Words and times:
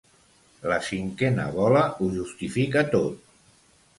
La 0.71 0.77
cinquena 0.85 1.43
bola 1.57 1.83
ho 1.99 2.09
justifica 2.15 2.85
tot. 2.97 3.31